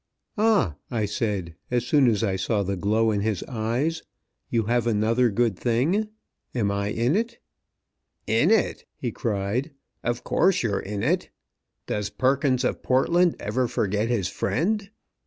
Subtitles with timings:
[0.35, 4.01] "Ah," I said, as soon as I saw the glow in his eyes,
[4.49, 6.09] "you have another good thing?
[6.55, 7.37] Am I in it?"
[8.25, 9.69] "In it?" he cried.
[10.03, 11.29] "Of course, you're in it!
[11.85, 14.89] Does Perkins of Portland ever forget his friend?